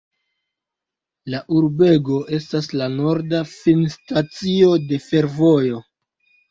[1.33, 5.89] La urbego estas la norda finstacio de fervojo.